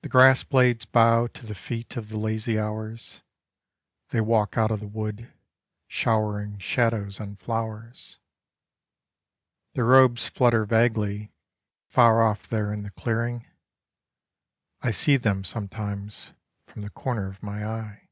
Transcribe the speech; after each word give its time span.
The 0.00 0.08
grass 0.08 0.44
blades 0.44 0.86
bow 0.86 1.26
to 1.26 1.44
the 1.44 1.54
feet 1.54 1.98
of 1.98 2.08
the 2.08 2.16
lazy 2.16 2.58
hours: 2.58 3.20
They 4.08 4.22
walk 4.22 4.56
out 4.56 4.70
of 4.70 4.80
the 4.80 4.86
wood, 4.88 5.30
showering 5.88 6.58
shadows 6.58 7.20
on 7.20 7.36
flowers. 7.36 8.16
Their 9.74 9.84
robes 9.84 10.26
flutter 10.26 10.64
vaguely 10.64 11.34
far 11.86 12.22
off 12.22 12.48
there 12.48 12.72
in 12.72 12.82
the 12.82 12.92
clearing: 12.92 13.44
I 14.80 14.90
see 14.90 15.18
them 15.18 15.44
sometimes 15.44 16.32
from 16.62 16.80
the 16.80 16.88
corner 16.88 17.26
of 17.28 17.42
my 17.42 17.62
eye. 17.66 18.08